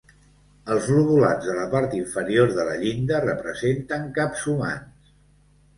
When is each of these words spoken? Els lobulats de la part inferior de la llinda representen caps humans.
Els 0.75 0.87
lobulats 0.93 1.45
de 1.49 1.57
la 1.59 1.67
part 1.75 1.93
inferior 1.99 2.51
de 2.57 2.67
la 2.71 2.81
llinda 2.85 3.21
representen 3.29 4.13
caps 4.21 4.49
humans. 4.55 5.15